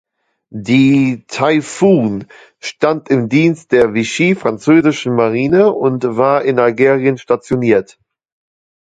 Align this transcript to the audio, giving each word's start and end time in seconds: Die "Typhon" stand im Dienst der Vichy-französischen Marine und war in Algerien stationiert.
Die 0.55 1.25
"Typhon" 1.27 2.25
stand 2.59 3.07
im 3.09 3.29
Dienst 3.29 3.71
der 3.71 3.93
Vichy-französischen 3.93 5.13
Marine 5.15 5.71
und 5.73 6.03
war 6.17 6.43
in 6.43 6.57
Algerien 6.57 7.19
stationiert. 7.19 7.99